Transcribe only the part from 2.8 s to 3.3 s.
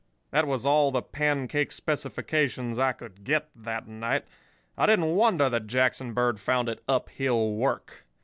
could